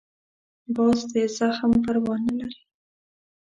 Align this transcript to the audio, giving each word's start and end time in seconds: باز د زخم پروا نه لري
باز 0.75 0.99
د 1.13 1.15
زخم 1.37 1.71
پروا 1.83 2.15
نه 2.25 2.33
لري 2.39 2.61